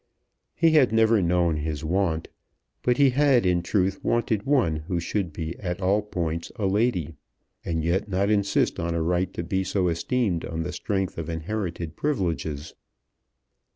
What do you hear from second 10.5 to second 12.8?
the strength of inherited privileges.